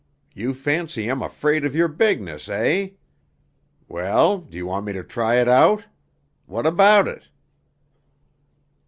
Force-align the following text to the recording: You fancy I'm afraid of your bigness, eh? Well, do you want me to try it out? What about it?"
You 0.33 0.55
fancy 0.55 1.09
I'm 1.09 1.21
afraid 1.21 1.63
of 1.63 1.75
your 1.75 1.87
bigness, 1.87 2.49
eh? 2.49 2.89
Well, 3.87 4.39
do 4.39 4.57
you 4.57 4.65
want 4.65 4.87
me 4.87 4.93
to 4.93 5.03
try 5.03 5.35
it 5.35 5.47
out? 5.47 5.85
What 6.47 6.65
about 6.65 7.07
it?" 7.07 7.27